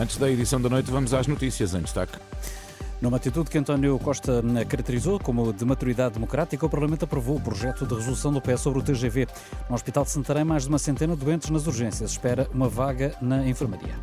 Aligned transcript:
Antes 0.00 0.16
da 0.16 0.30
edição 0.30 0.58
da 0.58 0.70
noite, 0.70 0.90
vamos 0.90 1.12
às 1.12 1.26
notícias 1.26 1.74
em 1.74 1.82
destaque. 1.82 2.18
Numa 3.02 3.18
atitude 3.18 3.50
que 3.50 3.58
António 3.58 3.98
Costa 3.98 4.42
caracterizou 4.66 5.20
como 5.20 5.52
de 5.52 5.62
maturidade 5.62 6.14
democrática, 6.14 6.64
o 6.64 6.70
Parlamento 6.70 7.04
aprovou 7.04 7.36
o 7.36 7.40
projeto 7.40 7.86
de 7.86 7.94
resolução 7.94 8.32
do 8.32 8.40
PS 8.40 8.62
sobre 8.62 8.78
o 8.78 8.82
TGV. 8.82 9.28
No 9.68 9.74
Hospital 9.74 10.04
de 10.04 10.10
Santarém, 10.10 10.42
mais 10.42 10.62
de 10.62 10.70
uma 10.70 10.78
centena 10.78 11.14
de 11.14 11.22
doentes 11.22 11.50
nas 11.50 11.66
urgências. 11.66 12.12
Espera 12.12 12.48
uma 12.54 12.66
vaga 12.66 13.14
na 13.20 13.46
enfermaria. 13.46 13.94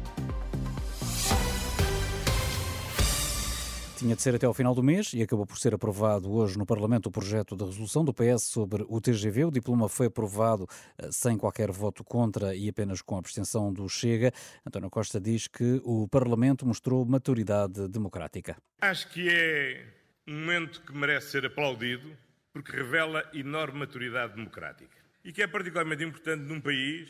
Tinha 3.97 4.15
de 4.15 4.21
ser 4.21 4.35
até 4.35 4.45
ao 4.45 4.53
final 4.53 4.75
do 4.75 4.83
mês 4.83 5.11
e 5.13 5.23
acabou 5.23 5.43
por 5.43 5.57
ser 5.57 5.73
aprovado 5.73 6.31
hoje 6.31 6.55
no 6.55 6.67
Parlamento 6.67 7.07
o 7.07 7.11
projeto 7.11 7.55
de 7.55 7.65
resolução 7.65 8.05
do 8.05 8.13
PS 8.13 8.43
sobre 8.43 8.85
o 8.87 9.01
TGV. 9.01 9.45
O 9.45 9.51
diploma 9.51 9.89
foi 9.89 10.05
aprovado 10.05 10.67
eh, 10.99 11.09
sem 11.11 11.35
qualquer 11.35 11.71
voto 11.71 12.03
contra 12.03 12.55
e 12.55 12.69
apenas 12.69 13.01
com 13.01 13.15
a 13.15 13.19
abstenção 13.19 13.73
do 13.73 13.89
Chega. 13.89 14.31
António 14.63 14.91
Costa 14.91 15.19
diz 15.19 15.47
que 15.47 15.81
o 15.83 16.07
Parlamento 16.07 16.63
mostrou 16.63 17.03
maturidade 17.07 17.87
democrática. 17.87 18.55
Acho 18.81 19.09
que 19.09 19.29
é 19.29 19.87
um 20.27 20.41
momento 20.41 20.79
que 20.83 20.93
merece 20.93 21.31
ser 21.31 21.47
aplaudido 21.47 22.15
porque 22.53 22.73
revela 22.73 23.27
enorme 23.33 23.79
maturidade 23.79 24.35
democrática 24.35 24.95
e 25.25 25.33
que 25.33 25.41
é 25.41 25.47
particularmente 25.47 26.03
importante 26.03 26.43
num 26.43 26.61
país 26.61 27.09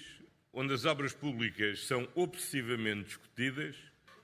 onde 0.53 0.73
as 0.73 0.85
obras 0.85 1.11
públicas 1.11 1.85
são 1.85 2.07
obsessivamente 2.15 3.07
discutidas 3.07 3.75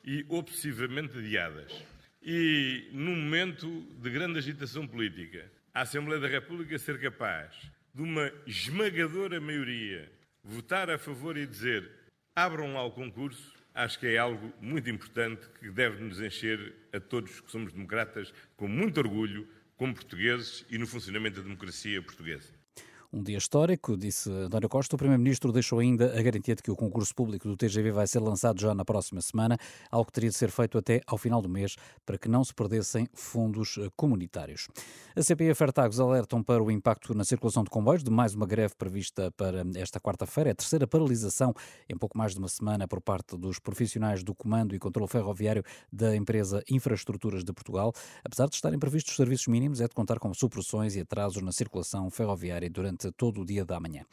e 0.02 0.26
obsessivamente 0.30 1.18
adiadas. 1.18 1.84
E, 2.26 2.88
num 2.94 3.18
momento 3.18 3.82
de 4.02 4.10
grande 4.10 4.40
agitação 4.40 4.88
política, 4.88 5.52
a 5.74 5.82
Assembleia 5.82 6.22
da 6.22 6.28
República 6.30 6.80
ser 6.80 6.98
capaz 6.98 7.54
de 7.94 8.02
uma 8.02 8.32
esmagadora 8.48 9.42
maioria 9.42 10.10
votar 10.42 10.90
a 10.90 10.98
favor 10.98 11.36
e 11.36 11.46
dizer 11.46 11.90
abram 12.34 12.76
lá 12.76 12.86
o 12.86 12.92
concurso, 12.92 13.54
acho 13.74 14.00
que 14.00 14.08
é 14.08 14.18
algo 14.18 14.54
muito 14.62 14.90
importante 14.90 15.46
que 15.60 15.70
deve 15.70 16.02
nos 16.02 16.22
encher 16.22 16.74
a 16.94 17.00
todos 17.00 17.42
que 17.42 17.52
somos 17.52 17.74
democratas 17.74 18.34
com 18.56 18.70
muito 18.70 19.00
orgulho, 19.00 19.46
como 19.76 19.94
portugueses 19.94 20.66
e 20.70 20.78
no 20.78 20.88
funcionamento 20.88 21.38
da 21.38 21.44
democracia 21.44 22.02
portuguesa. 22.02 22.54
Um 23.16 23.22
dia 23.22 23.38
histórico, 23.38 23.96
disse 23.96 24.28
António 24.32 24.68
Costa. 24.68 24.96
O 24.96 24.98
Primeiro-Ministro 24.98 25.52
deixou 25.52 25.78
ainda 25.78 26.18
a 26.18 26.22
garantia 26.24 26.56
de 26.56 26.64
que 26.64 26.72
o 26.72 26.76
concurso 26.76 27.14
público 27.14 27.48
do 27.48 27.56
TGV 27.56 27.92
vai 27.92 28.08
ser 28.08 28.18
lançado 28.18 28.60
já 28.60 28.74
na 28.74 28.84
próxima 28.84 29.22
semana, 29.22 29.56
algo 29.92 30.08
que 30.08 30.14
teria 30.14 30.32
de 30.32 30.36
ser 30.36 30.50
feito 30.50 30.80
até 30.80 31.00
ao 31.06 31.16
final 31.16 31.40
do 31.40 31.48
mês, 31.48 31.76
para 32.08 32.18
que 32.18 32.28
não 32.28 32.44
se 32.44 32.52
perdessem 32.52 33.08
fundos 33.14 33.78
eh, 33.78 33.88
comunitários. 33.96 34.68
A 35.16 35.22
CP 35.22 35.44
e 35.44 35.52
a 35.52 35.56
Fertagos 35.56 36.00
alertam 36.00 36.42
para 36.42 36.64
o 36.64 36.72
impacto 36.72 37.14
na 37.14 37.24
circulação 37.24 37.64
de 37.64 37.70
comboios 37.70 38.04
de 38.04 38.10
mais 38.10 38.34
uma 38.34 38.48
greve 38.48 38.74
prevista 38.76 39.30
para 39.38 39.64
esta 39.76 40.00
quarta-feira. 40.00 40.50
É 40.50 40.54
a 40.54 40.56
terceira 40.56 40.88
paralisação 40.88 41.54
em 41.88 41.96
pouco 41.96 42.18
mais 42.18 42.34
de 42.34 42.40
uma 42.40 42.50
semana 42.50 42.88
por 42.88 43.00
parte 43.00 43.38
dos 43.38 43.60
profissionais 43.60 44.24
do 44.24 44.34
Comando 44.34 44.74
e 44.74 44.80
Controlo 44.80 45.08
Ferroviário 45.08 45.64
da 45.92 46.16
empresa 46.16 46.64
Infraestruturas 46.68 47.44
de 47.44 47.54
Portugal. 47.54 47.94
Apesar 48.24 48.50
de 48.50 48.56
estarem 48.56 48.80
previstos 48.80 49.16
serviços 49.16 49.46
mínimos, 49.46 49.82
é 49.82 49.88
de 49.88 49.94
contar 49.94 50.18
com 50.18 50.34
supressões 50.34 50.96
e 50.96 51.02
atrasos 51.02 51.44
na 51.44 51.52
circulação 51.52 52.10
ferroviária 52.10 52.68
durante 52.72 53.03
durante 53.04 53.12
todo 53.12 53.42
o 53.42 53.46
dia 53.46 53.66
da 53.66 53.80
manhã. 53.80 54.06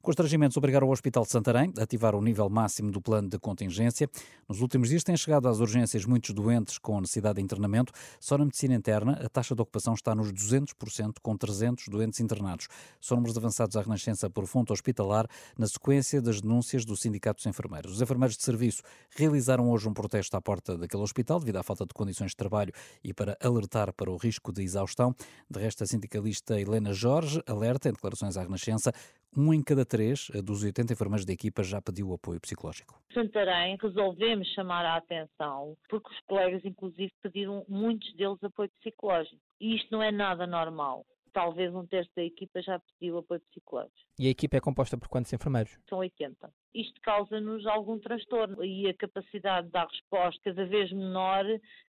Constrangimentos 0.00 0.56
obrigaram 0.56 0.86
o 0.86 0.90
Hospital 0.90 1.24
de 1.24 1.30
Santarém 1.30 1.72
a 1.76 1.82
ativar 1.82 2.14
o 2.14 2.22
nível 2.22 2.48
máximo 2.48 2.90
do 2.90 3.00
plano 3.00 3.28
de 3.28 3.38
contingência. 3.38 4.08
Nos 4.48 4.60
últimos 4.62 4.88
dias 4.88 5.02
têm 5.02 5.16
chegado 5.16 5.48
às 5.48 5.58
urgências 5.58 6.06
muitos 6.06 6.30
doentes 6.30 6.78
com 6.78 6.98
necessidade 7.00 7.36
de 7.36 7.42
internamento. 7.42 7.92
Só 8.18 8.38
na 8.38 8.44
medicina 8.44 8.74
interna, 8.74 9.20
a 9.22 9.28
taxa 9.28 9.54
de 9.54 9.60
ocupação 9.60 9.92
está 9.92 10.14
nos 10.14 10.32
200%, 10.32 11.16
com 11.20 11.36
300 11.36 11.88
doentes 11.88 12.20
internados. 12.20 12.68
São 13.00 13.16
números 13.16 13.36
avançados 13.36 13.76
à 13.76 13.82
Renascença 13.82 14.30
por 14.30 14.46
fonte 14.46 14.72
hospitalar, 14.72 15.28
na 15.58 15.66
sequência 15.66 16.22
das 16.22 16.40
denúncias 16.40 16.86
do 16.86 16.96
Sindicato 16.96 17.38
dos 17.38 17.46
Enfermeiros. 17.46 17.92
Os 17.92 18.00
enfermeiros 18.00 18.36
de 18.36 18.42
serviço 18.42 18.82
realizaram 19.14 19.68
hoje 19.70 19.88
um 19.88 19.92
protesto 19.92 20.36
à 20.36 20.40
porta 20.40 20.78
daquele 20.78 21.02
hospital 21.02 21.38
devido 21.38 21.56
à 21.56 21.62
falta 21.62 21.84
de 21.84 21.92
condições 21.92 22.30
de 22.30 22.36
trabalho 22.36 22.72
e 23.04 23.12
para 23.12 23.36
alertar 23.42 23.92
para 23.92 24.10
o 24.10 24.16
risco 24.16 24.52
de 24.52 24.62
exaustão. 24.62 25.14
De 25.50 25.60
resto, 25.60 25.84
a 25.84 25.86
sindicalista 25.86 26.58
Helena 26.58 26.94
Jorge 26.94 27.42
alerta 27.46 27.90
em 27.90 27.92
declarações 27.92 28.37
à 28.38 28.42
Renascença 28.42 28.92
um 29.36 29.52
em 29.52 29.62
cada 29.62 29.84
três 29.84 30.30
dos 30.42 30.64
80 30.64 30.92
enfermeiros 30.92 31.24
da 31.24 31.32
equipa 31.32 31.62
já 31.62 31.80
pediu 31.80 32.12
apoio 32.12 32.40
psicológico. 32.40 33.00
Santarém 33.12 33.76
resolvemos 33.80 34.48
chamar 34.54 34.84
a 34.84 34.96
atenção 34.96 35.76
porque 35.88 36.10
os 36.10 36.20
colegas, 36.20 36.64
inclusive, 36.64 37.12
pediram, 37.22 37.64
muitos 37.68 38.12
deles, 38.14 38.42
apoio 38.42 38.70
psicológico. 38.80 39.40
E 39.60 39.76
isto 39.76 39.88
não 39.92 40.02
é 40.02 40.10
nada 40.10 40.46
normal. 40.46 41.04
Talvez 41.32 41.72
um 41.74 41.86
terço 41.86 42.10
da 42.16 42.24
equipa 42.24 42.60
já 42.62 42.80
pediu 42.80 43.18
apoio 43.18 43.40
psicológico. 43.50 43.94
E 44.18 44.26
a 44.26 44.30
equipa 44.30 44.56
é 44.56 44.60
composta 44.60 44.96
por 44.96 45.08
quantos 45.08 45.32
enfermeiros? 45.32 45.78
São 45.88 45.98
80. 45.98 46.50
Isto 46.74 47.00
causa-nos 47.02 47.66
algum 47.66 47.98
transtorno 47.98 48.64
e 48.64 48.88
a 48.88 48.94
capacidade 48.94 49.66
de 49.66 49.72
dar 49.72 49.86
resposta 49.86 50.40
cada 50.42 50.64
vez 50.66 50.90
menor 50.90 51.44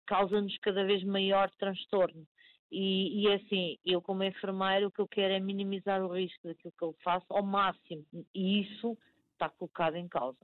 causa-nos 0.06 0.56
cada 0.60 0.84
vez 0.84 1.04
maior 1.04 1.50
transtorno. 1.58 2.28
E, 2.72 3.24
e 3.24 3.34
assim, 3.34 3.78
eu 3.86 4.02
como 4.02 4.24
enfermeiro 4.24 4.88
o 4.88 4.92
que 4.92 5.02
eu 5.02 5.08
quero 5.08 5.34
é 5.34 5.40
minimizar 5.40 6.04
o 6.04 6.14
risco 6.14 6.48
daquilo 6.48 6.74
que 6.78 6.84
eu 6.84 6.96
faço 7.04 7.26
ao 7.30 7.44
máximo 7.44 8.06
e 8.34 8.62
isso 8.62 8.98
está 9.34 9.50
colocado 9.50 9.96
em 9.96 10.08
causa. 10.08 10.38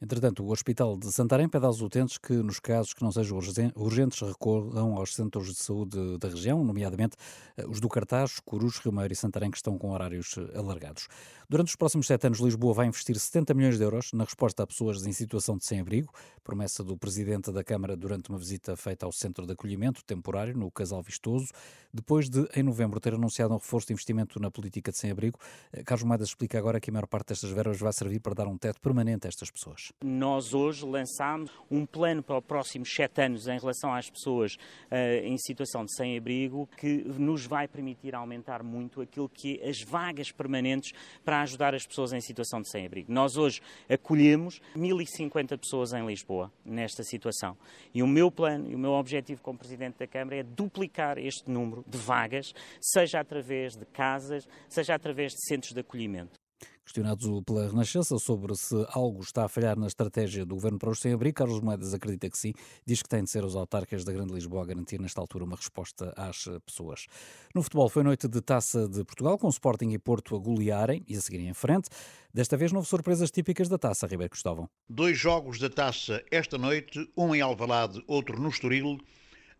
Entretanto, 0.00 0.44
o 0.44 0.52
Hospital 0.52 0.96
de 0.96 1.10
Santarém 1.10 1.48
pede 1.48 1.66
aos 1.66 1.80
utentes 1.80 2.18
que, 2.18 2.32
nos 2.34 2.60
casos 2.60 2.94
que 2.94 3.02
não 3.02 3.10
sejam 3.10 3.36
urgentes, 3.74 4.20
recorram 4.20 4.96
aos 4.96 5.12
centros 5.12 5.48
de 5.48 5.56
saúde 5.56 6.16
da 6.18 6.28
região, 6.28 6.62
nomeadamente 6.62 7.16
eh, 7.56 7.66
os 7.66 7.80
do 7.80 7.88
Cartaz, 7.88 8.38
Corus, 8.38 8.80
Maior 8.84 9.10
e 9.10 9.16
Santarém, 9.16 9.50
que 9.50 9.56
estão 9.56 9.76
com 9.76 9.90
horários 9.90 10.36
eh, 10.38 10.56
alargados. 10.56 11.08
Durante 11.48 11.68
os 11.68 11.76
próximos 11.76 12.06
sete 12.06 12.28
anos, 12.28 12.38
Lisboa 12.38 12.74
vai 12.74 12.86
investir 12.86 13.18
70 13.18 13.54
milhões 13.54 13.76
de 13.76 13.82
euros 13.82 14.12
na 14.12 14.22
resposta 14.22 14.62
a 14.62 14.66
pessoas 14.66 15.04
em 15.04 15.12
situação 15.12 15.56
de 15.56 15.64
sem-abrigo, 15.64 16.12
promessa 16.44 16.84
do 16.84 16.96
Presidente 16.96 17.50
da 17.50 17.64
Câmara 17.64 17.96
durante 17.96 18.28
uma 18.28 18.38
visita 18.38 18.76
feita 18.76 19.04
ao 19.04 19.10
Centro 19.10 19.46
de 19.46 19.52
Acolhimento 19.54 20.04
temporário, 20.04 20.56
no 20.56 20.70
Casal 20.70 21.02
Vistoso, 21.02 21.48
depois 21.92 22.30
de, 22.30 22.46
em 22.54 22.62
novembro, 22.62 23.00
ter 23.00 23.14
anunciado 23.14 23.52
um 23.52 23.56
reforço 23.56 23.88
de 23.88 23.94
investimento 23.94 24.38
na 24.38 24.50
política 24.50 24.92
de 24.92 24.98
sem-abrigo. 24.98 25.40
Eh, 25.72 25.82
Carlos 25.82 26.04
Moedas 26.04 26.28
explica 26.28 26.56
agora 26.56 26.78
que 26.78 26.90
a 26.90 26.92
maior 26.92 27.06
parte 27.08 27.28
destas 27.28 27.50
verbas 27.50 27.80
vai 27.80 27.92
servir 27.92 28.20
para 28.20 28.34
dar 28.34 28.46
um 28.46 28.56
teto 28.56 28.80
permanente 28.80 29.26
a 29.26 29.28
estas 29.28 29.50
pessoas. 29.50 29.87
Nós 30.02 30.54
hoje 30.54 30.84
lançámos 30.84 31.50
um 31.70 31.84
plano 31.84 32.22
para 32.22 32.38
os 32.38 32.44
próximos 32.44 32.92
sete 32.92 33.22
anos 33.22 33.46
em 33.46 33.58
relação 33.58 33.92
às 33.92 34.08
pessoas 34.08 34.54
uh, 34.90 35.24
em 35.24 35.36
situação 35.38 35.84
de 35.84 35.94
sem-abrigo 35.94 36.68
que 36.76 37.04
nos 37.18 37.46
vai 37.46 37.68
permitir 37.68 38.14
aumentar 38.14 38.62
muito 38.62 39.00
aquilo 39.00 39.28
que 39.28 39.60
é 39.62 39.68
as 39.68 39.82
vagas 39.82 40.30
permanentes 40.32 40.92
para 41.24 41.42
ajudar 41.42 41.74
as 41.74 41.86
pessoas 41.86 42.12
em 42.12 42.20
situação 42.20 42.60
de 42.60 42.70
sem-abrigo. 42.70 43.12
Nós 43.12 43.36
hoje 43.36 43.60
acolhemos 43.88 44.60
1.050 44.76 45.58
pessoas 45.58 45.92
em 45.92 46.06
Lisboa 46.06 46.50
nesta 46.64 47.02
situação 47.02 47.56
e 47.94 48.02
o 48.02 48.06
meu 48.06 48.30
plano 48.30 48.70
e 48.70 48.74
o 48.74 48.78
meu 48.78 48.92
objetivo 48.92 49.42
como 49.42 49.58
Presidente 49.58 49.98
da 49.98 50.06
Câmara 50.06 50.36
é 50.36 50.42
duplicar 50.42 51.18
este 51.18 51.50
número 51.50 51.84
de 51.86 51.98
vagas, 51.98 52.54
seja 52.80 53.20
através 53.20 53.76
de 53.76 53.84
casas, 53.86 54.48
seja 54.68 54.94
através 54.94 55.32
de 55.32 55.46
centros 55.46 55.72
de 55.72 55.80
acolhimento. 55.80 56.38
Questionado 56.88 57.42
pela 57.42 57.68
Renascença 57.68 58.18
sobre 58.18 58.56
se 58.56 58.74
algo 58.88 59.20
está 59.20 59.44
a 59.44 59.48
falhar 59.48 59.78
na 59.78 59.86
estratégia 59.86 60.46
do 60.46 60.54
governo 60.54 60.78
para 60.78 60.88
os 60.88 60.98
sem-abrigo, 61.00 61.36
Carlos 61.36 61.60
Moedas 61.60 61.92
acredita 61.92 62.30
que 62.30 62.38
sim. 62.38 62.54
Diz 62.86 63.02
que 63.02 63.08
tem 63.10 63.22
de 63.22 63.28
ser 63.28 63.44
os 63.44 63.54
autarcas 63.54 64.04
da 64.04 64.12
Grande 64.12 64.32
Lisboa 64.32 64.62
a 64.62 64.64
garantir, 64.64 64.98
nesta 64.98 65.20
altura, 65.20 65.44
uma 65.44 65.56
resposta 65.56 66.14
às 66.16 66.48
pessoas. 66.64 67.06
No 67.54 67.62
futebol, 67.62 67.90
foi 67.90 68.02
noite 68.02 68.26
de 68.26 68.40
taça 68.40 68.88
de 68.88 69.04
Portugal, 69.04 69.36
com 69.36 69.50
Sporting 69.50 69.90
e 69.90 69.98
Porto 69.98 70.34
a 70.34 70.38
golearem 70.38 71.04
e 71.06 71.14
a 71.14 71.20
seguirem 71.20 71.48
em 71.48 71.52
frente. 71.52 71.90
Desta 72.32 72.56
vez 72.56 72.72
não 72.72 72.78
houve 72.78 72.88
surpresas 72.88 73.30
típicas 73.30 73.68
da 73.68 73.76
taça, 73.76 74.06
Ribeiro 74.06 74.30
Cristóvão. 74.30 74.66
Dois 74.88 75.18
jogos 75.18 75.58
da 75.58 75.68
taça 75.68 76.24
esta 76.30 76.56
noite, 76.56 77.06
um 77.14 77.34
em 77.34 77.42
Alvalade, 77.42 78.02
outro 78.06 78.40
no 78.40 78.48
Estoril, 78.48 78.96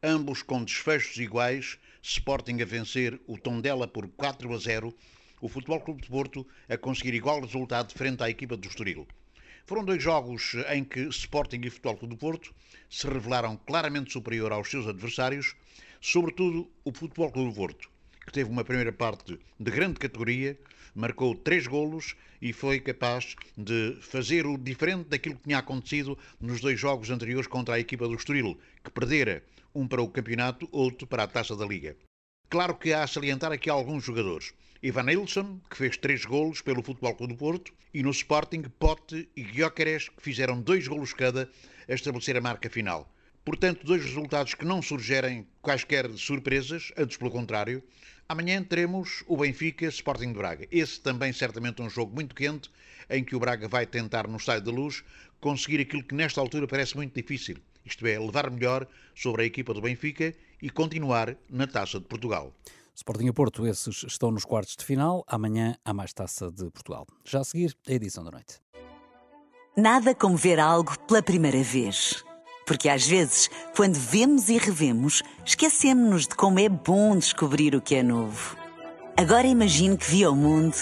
ambos 0.03 0.43
com 0.43 0.64
desfechos 0.64 1.19
iguais. 1.19 1.79
Sporting 2.00 2.62
a 2.62 2.64
vencer 2.64 3.20
o 3.26 3.37
Tondela 3.37 3.87
por 3.87 4.08
4 4.08 4.50
a 4.55 4.56
0 4.56 4.94
o 5.40 5.49
Futebol 5.49 5.81
Clube 5.81 6.02
de 6.02 6.08
Porto 6.08 6.46
a 6.69 6.76
conseguir 6.76 7.14
igual 7.14 7.40
resultado 7.40 7.93
frente 7.93 8.23
à 8.23 8.31
equipa 8.31 8.56
do 8.56 8.69
Estoril. 8.69 9.06
Foram 9.67 9.85
dois 9.85 10.02
jogos 10.02 10.56
em 10.70 10.82
que 10.82 11.00
Sporting 11.08 11.61
e 11.62 11.70
Futebol 11.70 11.96
Clube 11.96 12.14
do 12.14 12.19
Porto 12.19 12.55
se 12.88 13.06
revelaram 13.06 13.56
claramente 13.67 14.12
superior 14.12 14.50
aos 14.50 14.70
seus 14.70 14.87
adversários, 14.87 15.55
sobretudo 16.00 16.70
o 16.85 16.93
Futebol 16.93 17.31
Clube 17.31 17.50
do 17.50 17.55
Porto, 17.55 17.90
que 18.25 18.32
teve 18.32 18.50
uma 18.50 18.64
primeira 18.64 18.93
parte 18.93 19.38
de 19.61 19.70
grande 19.70 19.99
categoria, 19.99 20.58
marcou 20.94 21.35
três 21.35 21.67
golos 21.67 22.17
e 22.41 22.52
foi 22.52 22.81
capaz 22.81 23.37
de 23.56 23.96
fazer 24.00 24.46
o 24.46 24.56
diferente 24.56 25.08
daquilo 25.08 25.37
que 25.37 25.44
tinha 25.44 25.58
acontecido 25.58 26.17
nos 26.41 26.61
dois 26.61 26.81
jogos 26.81 27.11
anteriores 27.11 27.46
contra 27.46 27.75
a 27.75 27.81
equipa 27.81 28.08
do 28.08 28.14
Estoril, 28.14 28.58
que 28.82 28.91
perdera 28.91 29.44
um 29.75 29.87
para 29.87 30.02
o 30.02 30.08
campeonato, 30.08 30.69
outro 30.73 31.06
para 31.06 31.25
a 31.25 31.29
taça 31.29 31.55
da 31.55 31.67
Liga. 31.67 31.96
Claro 32.50 32.77
que 32.77 32.95
há 32.95 33.03
a 33.03 33.06
salientar 33.06 33.53
aqui 33.53 33.69
alguns 33.69 34.05
jogadores. 34.05 34.55
Ivan 34.83 35.03
Nilsson, 35.03 35.61
que 35.69 35.77
fez 35.77 35.99
três 35.99 36.25
golos 36.25 36.62
pelo 36.62 36.83
Futebol 36.83 37.15
Clube 37.15 37.35
do 37.35 37.39
Porto, 37.39 37.75
e 37.93 38.03
no 38.03 38.11
Sporting, 38.11 38.62
Pote 38.79 39.29
e 39.37 39.43
Gyökeres, 39.43 40.09
que 40.09 40.23
fizeram 40.23 40.59
dois 40.59 40.89
golos 40.89 41.12
cada 41.12 41.50
a 41.87 41.93
estabelecer 41.93 42.39
a 42.39 42.41
marca 42.41 42.71
final. 42.71 43.12
Portanto, 43.45 43.85
dois 43.85 44.03
resultados 44.03 44.55
que 44.55 44.65
não 44.65 44.81
sugerem 44.81 45.47
quaisquer 45.61 46.09
surpresas, 46.12 46.91
antes 46.97 47.19
pelo 47.19 47.31
contrário. 47.31 47.83
Amanhã 48.27 48.62
teremos 48.62 49.23
o 49.27 49.37
Benfica 49.37 49.85
Sporting 49.85 50.29
de 50.29 50.39
Braga. 50.39 50.67
Esse 50.71 50.99
também 51.03 51.35
certamente 51.35 51.83
um 51.83 51.91
jogo 51.91 52.15
muito 52.15 52.35
quente, 52.35 52.71
em 53.11 53.23
que 53.23 53.37
o 53.37 53.41
Braga 53.41 53.69
vai 53.69 53.85
tentar, 53.85 54.27
no 54.27 54.39
Estádio 54.39 54.65
da 54.65 54.73
Luz, 54.73 55.05
conseguir 55.39 55.83
aquilo 55.83 56.03
que 56.03 56.15
nesta 56.15 56.41
altura 56.41 56.67
parece 56.67 56.97
muito 56.97 57.15
difícil. 57.15 57.59
Isto 57.85 58.07
é, 58.07 58.19
levar 58.19 58.51
melhor 58.51 58.87
sobre 59.15 59.43
a 59.43 59.45
equipa 59.45 59.73
do 59.73 59.81
Benfica 59.81 60.35
e 60.61 60.71
continuar 60.71 61.37
na 61.49 61.67
Taça 61.67 61.99
de 61.99 62.07
Portugal. 62.07 62.53
Sporting 62.95 63.27
e 63.27 63.33
Porto, 63.33 63.67
esses 63.67 64.03
estão 64.03 64.31
nos 64.31 64.45
quartos 64.45 64.77
de 64.77 64.85
final. 64.85 65.25
Amanhã 65.27 65.77
há 65.85 65.95
mais 65.95 66.13
Taça 66.13 66.51
de 66.51 66.69
Portugal. 66.71 67.07
Já 67.25 67.41
a 67.41 67.45
seguir, 67.45 67.77
a 67.87 67.93
edição 67.93 68.25
da 68.25 68.31
noite. 68.33 68.61
Nada 69.77 70.15
como 70.15 70.37
ver 70.37 70.59
algo 70.59 70.99
pela 71.07 71.23
primeira 71.23 71.63
vez. 71.63 72.25
Porque 72.67 72.89
às 72.89 73.07
vezes, 73.07 73.49
quando 73.77 73.95
vemos 73.95 74.49
e 74.49 74.59
revemos, 74.59 75.23
esquecemos-nos 75.47 76.27
de 76.27 76.35
como 76.35 76.59
é 76.59 76.69
bom 76.69 77.17
descobrir 77.17 77.75
o 77.77 77.81
que 77.81 77.95
é 77.95 78.03
novo. 78.03 78.57
Agora 79.17 79.47
imagine 79.47 79.97
que 79.97 80.11
viu 80.11 80.33
o 80.33 80.37
mundo 80.37 80.77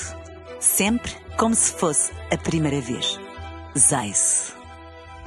sempre 0.58 1.12
como 1.36 1.54
se 1.54 1.72
fosse 1.72 2.12
a 2.32 2.38
primeira 2.38 2.80
vez. 2.80 3.20
Zais. 3.78 4.54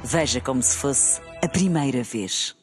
Veja 0.02 0.40
como 0.40 0.62
se 0.62 0.76
fosse 0.76 1.20
a 1.42 1.48
primeira 1.48 2.02
vez. 2.02 2.54